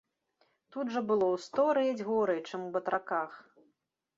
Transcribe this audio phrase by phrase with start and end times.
[0.75, 3.31] Тут жа было ў сто рэдзь горай, чымся ў батраках.